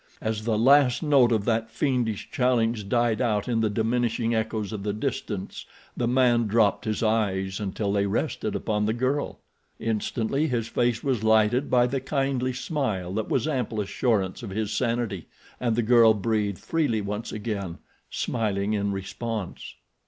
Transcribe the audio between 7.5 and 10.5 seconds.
until they rested upon the girl. Instantly